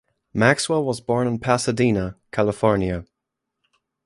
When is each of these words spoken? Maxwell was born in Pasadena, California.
Maxwell 0.33 0.83
was 0.83 0.99
born 0.99 1.27
in 1.27 1.37
Pasadena, 1.37 2.15
California. 2.31 3.05